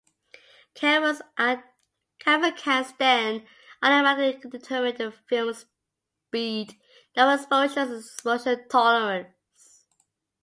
[0.73, 1.63] Cameras can
[2.97, 3.47] then
[3.83, 6.73] automatically determine the film speed,
[7.15, 9.85] number of exposures and exposure tolerance.